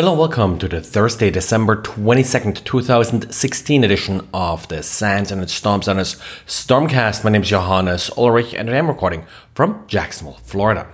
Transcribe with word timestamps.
Hello, 0.00 0.14
welcome 0.14 0.58
to 0.58 0.66
the 0.66 0.80
Thursday, 0.80 1.30
December 1.30 1.76
22nd, 1.76 2.64
2016 2.64 3.84
edition 3.84 4.26
of 4.32 4.66
the 4.68 4.82
SANS 4.82 5.30
Internet 5.30 5.50
Storm 5.50 5.82
Center's 5.82 6.16
Stormcast. 6.46 7.22
My 7.22 7.28
name 7.28 7.42
is 7.42 7.50
Johannes 7.50 8.10
Ulrich 8.16 8.54
and 8.54 8.70
I 8.70 8.76
am 8.76 8.88
recording 8.88 9.26
from 9.52 9.84
Jacksonville, 9.88 10.40
Florida. 10.42 10.86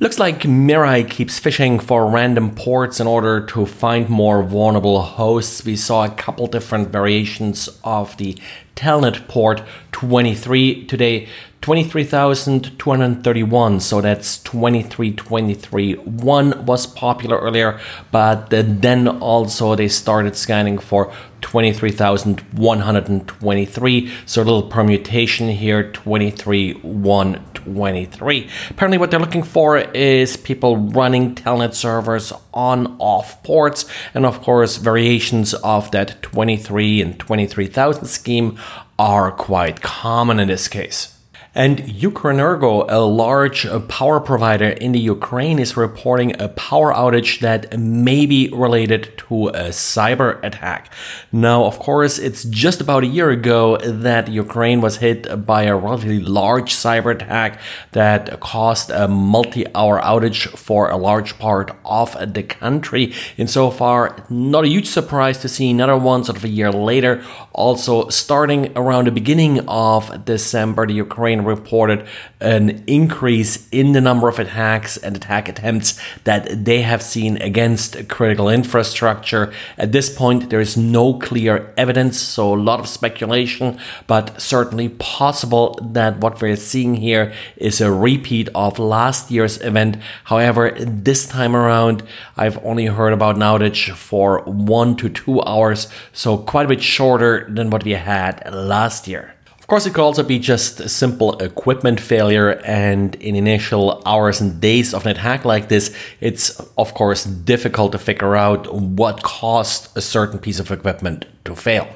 Looks 0.00 0.20
like 0.20 0.42
Mirai 0.42 1.10
keeps 1.10 1.40
fishing 1.40 1.80
for 1.80 2.08
random 2.08 2.54
ports 2.54 3.00
in 3.00 3.08
order 3.08 3.44
to 3.46 3.66
find 3.66 4.08
more 4.08 4.44
vulnerable 4.44 5.02
hosts. 5.02 5.64
We 5.64 5.74
saw 5.74 6.04
a 6.04 6.10
couple 6.10 6.46
different 6.46 6.90
variations 6.90 7.68
of 7.82 8.16
the 8.16 8.38
Telnet 8.76 9.26
port 9.26 9.60
23 9.90 10.86
today. 10.86 11.26
23,231, 11.62 13.80
so 13.80 14.00
that's 14.00 14.38
2323. 14.38 15.94
One 15.94 16.64
was 16.64 16.86
popular 16.86 17.36
earlier, 17.36 17.80
but 18.12 18.50
then 18.50 19.08
also 19.08 19.74
they 19.74 19.88
started 19.88 20.36
scanning 20.36 20.78
for 20.78 21.12
23,123. 21.40 24.12
So 24.26 24.42
a 24.42 24.44
little 24.44 24.62
permutation 24.62 25.48
here, 25.48 25.90
23,123. 25.90 27.57
Apparently, 28.70 28.98
what 28.98 29.10
they're 29.10 29.20
looking 29.20 29.42
for 29.42 29.78
is 29.78 30.36
people 30.36 30.76
running 30.76 31.34
Telnet 31.34 31.74
servers 31.74 32.32
on 32.54 32.96
off 32.98 33.42
ports, 33.42 33.84
and 34.14 34.24
of 34.24 34.42
course, 34.42 34.76
variations 34.76 35.54
of 35.54 35.90
that 35.90 36.22
23 36.22 37.00
and 37.00 37.18
23,000 37.18 38.06
scheme 38.06 38.58
are 38.98 39.30
quite 39.32 39.80
common 39.80 40.40
in 40.40 40.48
this 40.48 40.68
case. 40.68 41.17
And 41.54 41.78
Ukrenergo, 41.78 42.84
a 42.88 42.98
large 42.98 43.66
uh, 43.66 43.80
power 43.80 44.20
provider 44.20 44.68
in 44.68 44.92
the 44.92 45.00
Ukraine, 45.00 45.58
is 45.58 45.76
reporting 45.76 46.40
a 46.40 46.48
power 46.48 46.92
outage 46.92 47.40
that 47.40 47.78
may 47.78 48.26
be 48.26 48.48
related 48.52 49.16
to 49.28 49.48
a 49.48 49.70
cyber 49.70 50.42
attack. 50.44 50.92
Now, 51.32 51.64
of 51.64 51.78
course, 51.78 52.18
it's 52.18 52.44
just 52.44 52.80
about 52.80 53.02
a 53.02 53.06
year 53.06 53.30
ago 53.30 53.78
that 53.78 54.28
Ukraine 54.28 54.80
was 54.80 54.98
hit 54.98 55.46
by 55.46 55.62
a 55.64 55.76
relatively 55.76 56.20
large 56.20 56.72
cyber 56.74 57.14
attack 57.14 57.60
that 57.92 58.40
caused 58.40 58.90
a 58.90 59.08
multi 59.08 59.64
hour 59.74 60.00
outage 60.00 60.46
for 60.56 60.90
a 60.90 60.96
large 60.96 61.38
part 61.38 61.72
of 61.84 62.16
the 62.34 62.42
country. 62.42 63.12
Insofar, 63.36 64.24
not 64.28 64.64
a 64.64 64.68
huge 64.68 64.86
surprise 64.86 65.38
to 65.38 65.48
see 65.48 65.70
another 65.70 65.96
one 65.96 66.24
sort 66.24 66.36
of 66.36 66.44
a 66.44 66.48
year 66.48 66.70
later. 66.70 67.24
Also, 67.52 68.08
starting 68.08 68.70
around 68.76 69.06
the 69.06 69.10
beginning 69.10 69.66
of 69.66 70.24
December, 70.24 70.86
the 70.86 70.94
Ukraine 70.94 71.37
reported 71.44 72.06
an 72.40 72.82
increase 72.86 73.68
in 73.70 73.92
the 73.92 74.00
number 74.00 74.28
of 74.28 74.38
attacks 74.38 74.96
and 74.96 75.16
attack 75.16 75.48
attempts 75.48 76.00
that 76.24 76.64
they 76.64 76.82
have 76.82 77.02
seen 77.02 77.36
against 77.38 78.08
critical 78.08 78.48
infrastructure. 78.48 79.52
At 79.76 79.92
this 79.92 80.14
point, 80.14 80.50
there 80.50 80.60
is 80.60 80.76
no 80.76 81.14
clear 81.18 81.72
evidence, 81.76 82.18
so 82.20 82.54
a 82.54 82.56
lot 82.56 82.80
of 82.80 82.88
speculation, 82.88 83.78
but 84.06 84.40
certainly 84.40 84.88
possible 84.90 85.78
that 85.82 86.18
what 86.18 86.40
we're 86.40 86.56
seeing 86.56 86.94
here 86.94 87.32
is 87.56 87.80
a 87.80 87.92
repeat 87.92 88.48
of 88.54 88.78
last 88.78 89.30
year's 89.30 89.60
event. 89.62 89.96
However, 90.24 90.72
this 90.78 91.26
time 91.26 91.56
around, 91.56 92.02
I've 92.36 92.64
only 92.64 92.86
heard 92.86 93.12
about 93.12 93.36
an 93.36 93.42
outage 93.42 93.94
for 93.94 94.42
one 94.44 94.96
to 94.96 95.08
two 95.08 95.42
hours, 95.42 95.88
so 96.12 96.38
quite 96.38 96.66
a 96.66 96.68
bit 96.68 96.82
shorter 96.82 97.46
than 97.48 97.70
what 97.70 97.84
we 97.84 97.92
had 97.92 98.42
last 98.52 99.08
year. 99.08 99.34
Of 99.68 99.70
course, 99.70 99.84
it 99.84 99.92
could 99.92 100.02
also 100.02 100.22
be 100.22 100.38
just 100.38 100.80
a 100.80 100.88
simple 100.88 101.36
equipment 101.40 102.00
failure, 102.00 102.52
and 102.64 103.14
in 103.16 103.36
initial 103.36 104.02
hours 104.06 104.40
and 104.40 104.58
days 104.62 104.94
of 104.94 105.04
an 105.04 105.10
attack 105.10 105.44
like 105.44 105.68
this, 105.68 105.94
it's 106.22 106.58
of 106.78 106.94
course 106.94 107.24
difficult 107.24 107.92
to 107.92 107.98
figure 107.98 108.34
out 108.34 108.72
what 108.72 109.22
caused 109.22 109.94
a 109.94 110.00
certain 110.00 110.38
piece 110.38 110.58
of 110.58 110.70
equipment 110.70 111.26
to 111.44 111.54
fail. 111.54 111.86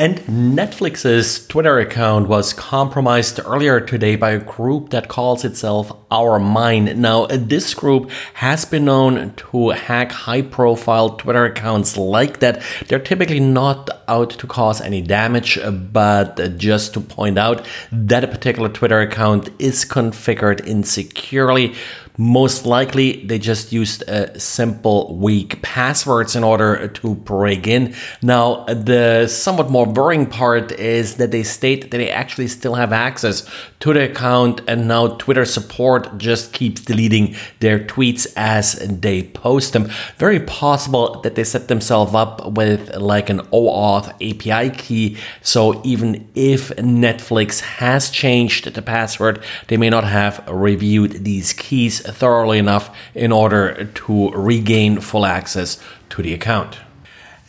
And 0.00 0.20
Netflix's 0.20 1.46
Twitter 1.46 1.78
account 1.78 2.26
was 2.26 2.54
compromised 2.54 3.38
earlier 3.44 3.82
today 3.82 4.16
by 4.16 4.30
a 4.30 4.38
group 4.38 4.88
that 4.92 5.08
calls 5.08 5.44
itself 5.44 5.92
OurMine. 6.08 6.96
Now, 6.96 7.26
this 7.26 7.74
group 7.74 8.10
has 8.32 8.64
been 8.64 8.86
known 8.86 9.34
to 9.34 9.68
hack 9.68 10.10
high 10.10 10.40
profile 10.40 11.10
Twitter 11.18 11.44
accounts 11.44 11.98
like 11.98 12.40
that. 12.40 12.62
They're 12.88 12.98
typically 12.98 13.40
not 13.40 13.90
out 14.08 14.30
to 14.30 14.46
cause 14.46 14.80
any 14.80 15.02
damage, 15.02 15.58
but 15.92 16.56
just 16.56 16.94
to 16.94 17.00
point 17.02 17.36
out 17.36 17.68
that 17.92 18.24
a 18.24 18.28
particular 18.28 18.70
Twitter 18.70 19.00
account 19.00 19.50
is 19.58 19.84
configured 19.84 20.64
insecurely 20.66 21.74
most 22.20 22.66
likely, 22.66 23.24
they 23.24 23.38
just 23.38 23.72
used 23.72 24.02
a 24.06 24.38
simple 24.38 25.16
weak 25.16 25.62
passwords 25.62 26.36
in 26.36 26.44
order 26.44 26.86
to 26.86 27.14
break 27.14 27.66
in. 27.66 27.94
Now, 28.20 28.66
the 28.66 29.26
somewhat 29.26 29.70
more 29.70 29.86
worrying 29.86 30.26
part 30.26 30.70
is 30.72 31.16
that 31.16 31.30
they 31.30 31.42
state 31.42 31.90
that 31.90 31.96
they 31.96 32.10
actually 32.10 32.48
still 32.48 32.74
have 32.74 32.92
access 32.92 33.48
to 33.80 33.94
the 33.94 34.10
account, 34.10 34.60
and 34.68 34.86
now 34.86 35.16
Twitter 35.16 35.46
support 35.46 36.18
just 36.18 36.52
keeps 36.52 36.82
deleting 36.82 37.34
their 37.60 37.78
tweets 37.78 38.30
as 38.36 38.74
they 38.74 39.22
post 39.22 39.72
them. 39.72 39.88
Very 40.18 40.40
possible 40.40 41.22
that 41.22 41.36
they 41.36 41.44
set 41.44 41.68
themselves 41.68 42.14
up 42.14 42.52
with 42.52 42.94
like 42.96 43.30
an 43.30 43.40
OAuth 43.46 44.10
API 44.20 44.76
key, 44.76 45.16
so 45.40 45.80
even 45.84 46.28
if 46.34 46.68
Netflix 46.76 47.60
has 47.60 48.10
changed 48.10 48.74
the 48.74 48.82
password, 48.82 49.42
they 49.68 49.78
may 49.78 49.88
not 49.88 50.04
have 50.04 50.46
reviewed 50.46 51.24
these 51.24 51.54
keys 51.54 52.09
thoroughly 52.12 52.58
enough 52.58 52.96
in 53.14 53.32
order 53.32 53.84
to 53.84 54.30
regain 54.30 55.00
full 55.00 55.26
access 55.26 55.82
to 56.10 56.22
the 56.22 56.34
account. 56.34 56.78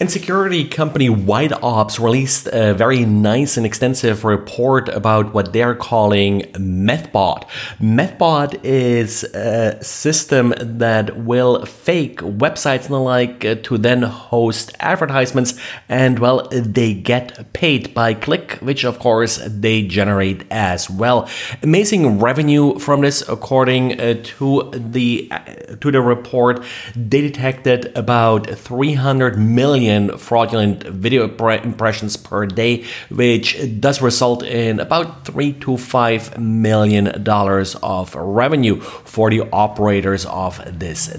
And 0.01 0.09
security 0.09 0.67
company 0.67 1.09
White 1.09 1.53
Ops 1.61 1.99
released 1.99 2.47
a 2.51 2.73
very 2.73 3.05
nice 3.05 3.55
and 3.55 3.67
extensive 3.67 4.23
report 4.25 4.89
about 4.89 5.35
what 5.35 5.53
they're 5.53 5.75
calling 5.75 6.41
Methbot. 6.53 7.47
Methbot 7.79 8.59
is 8.63 9.23
a 9.35 9.77
system 9.83 10.55
that 10.57 11.17
will 11.17 11.67
fake 11.67 12.17
websites 12.17 12.85
and 12.85 12.95
the 12.95 12.99
like 12.99 13.45
uh, 13.45 13.53
to 13.61 13.77
then 13.77 14.01
host 14.01 14.75
advertisements, 14.79 15.53
and 15.87 16.17
well, 16.17 16.47
they 16.49 16.95
get 16.95 17.53
paid 17.53 17.93
by 17.93 18.15
click, 18.15 18.53
which 18.53 18.83
of 18.83 18.97
course 18.97 19.39
they 19.45 19.83
generate 19.83 20.45
as 20.49 20.89
well. 20.89 21.29
Amazing 21.61 22.19
revenue 22.19 22.79
from 22.79 23.01
this, 23.01 23.21
according 23.29 24.01
uh, 24.01 24.15
to 24.23 24.71
the 24.73 25.27
uh, 25.29 25.75
to 25.75 25.91
the 25.91 26.01
report. 26.01 26.63
They 26.95 27.21
detected 27.21 27.95
about 27.95 28.49
300 28.49 29.37
million 29.37 29.90
million 29.91 30.17
fraudulent 30.17 30.83
video 30.83 31.23
impressions 31.27 32.17
per 32.17 32.45
day, 32.45 32.85
which 33.09 33.57
does 33.79 34.01
result 34.01 34.43
in 34.43 34.79
about 34.79 35.25
three 35.25 35.53
to 35.53 35.77
five 35.77 36.37
million 36.39 37.23
dollars 37.23 37.75
of 37.83 38.15
revenue 38.15 38.79
for 38.79 39.29
the 39.29 39.41
operators 39.51 40.25
of 40.25 40.61
this 40.79 41.15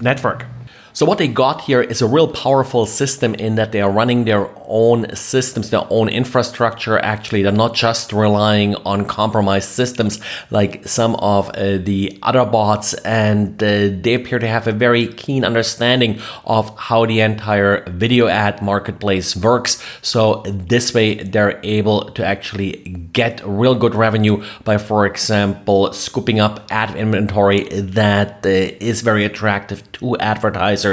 network. 0.00 0.46
So 0.94 1.04
what 1.04 1.18
they 1.18 1.26
got 1.26 1.62
here 1.62 1.82
is 1.82 2.02
a 2.02 2.06
real 2.06 2.28
powerful 2.28 2.86
system 2.86 3.34
in 3.34 3.56
that 3.56 3.72
they 3.72 3.80
are 3.80 3.90
running 3.90 4.26
their 4.26 4.48
own 4.66 5.12
systems, 5.16 5.70
their 5.70 5.84
own 5.90 6.08
infrastructure. 6.08 7.00
Actually, 7.00 7.42
they're 7.42 7.50
not 7.50 7.74
just 7.74 8.12
relying 8.12 8.76
on 8.76 9.04
compromised 9.04 9.70
systems 9.70 10.20
like 10.52 10.86
some 10.86 11.16
of 11.16 11.50
uh, 11.50 11.78
the 11.78 12.16
other 12.22 12.44
bots, 12.44 12.94
and 13.04 13.60
uh, 13.60 13.90
they 14.02 14.14
appear 14.14 14.38
to 14.38 14.46
have 14.46 14.68
a 14.68 14.72
very 14.72 15.08
keen 15.08 15.44
understanding 15.44 16.20
of 16.44 16.72
how 16.78 17.04
the 17.04 17.18
entire 17.18 17.82
video 17.90 18.28
ad 18.28 18.62
marketplace 18.62 19.34
works. 19.34 19.82
So 20.00 20.44
this 20.46 20.94
way, 20.94 21.16
they're 21.16 21.58
able 21.64 22.04
to 22.12 22.24
actually 22.24 23.08
get 23.12 23.44
real 23.44 23.74
good 23.74 23.96
revenue 23.96 24.44
by, 24.62 24.78
for 24.78 25.06
example, 25.06 25.92
scooping 25.92 26.38
up 26.38 26.64
ad 26.70 26.94
inventory 26.94 27.64
that 27.64 28.46
uh, 28.46 28.48
is 28.48 29.00
very 29.00 29.24
attractive 29.24 29.90
to 29.94 30.16
advertisers 30.18 30.83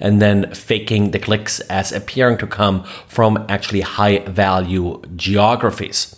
and 0.00 0.20
then 0.22 0.52
faking 0.54 1.10
the 1.10 1.18
clicks 1.18 1.60
as 1.60 1.92
appearing 1.92 2.38
to 2.38 2.46
come 2.46 2.84
from 3.06 3.44
actually 3.48 3.82
high 3.82 4.18
value 4.20 5.02
geographies. 5.16 6.16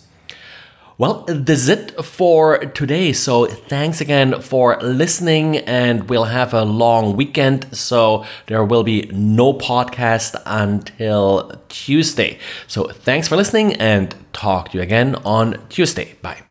Well, 0.99 1.25
this 1.27 1.59
is 1.59 1.69
it 1.69 2.03
for 2.03 2.57
today. 2.57 3.13
So 3.13 3.45
thanks 3.45 4.01
again 4.01 4.41
for 4.41 4.79
listening, 4.81 5.57
and 5.57 6.09
we'll 6.09 6.23
have 6.23 6.55
a 6.55 6.63
long 6.63 7.15
weekend. 7.15 7.67
So 7.77 8.25
there 8.47 8.63
will 8.63 8.83
be 8.83 9.07
no 9.13 9.53
podcast 9.53 10.41
until 10.47 11.61
Tuesday. 11.69 12.39
So 12.65 12.87
thanks 12.87 13.27
for 13.27 13.35
listening, 13.35 13.73
and 13.73 14.15
talk 14.33 14.71
to 14.71 14.77
you 14.77 14.83
again 14.83 15.15
on 15.23 15.61
Tuesday. 15.69 16.15
Bye. 16.23 16.41